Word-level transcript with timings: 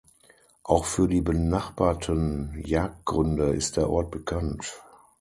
Auch 0.63 0.85
für 0.85 1.07
die 1.07 1.21
benachbarten 1.21 2.59
Jagdgründe 2.65 3.51
ist 3.51 3.77
der 3.77 3.87
Ort 3.91 4.09
bekannt. 4.09 4.81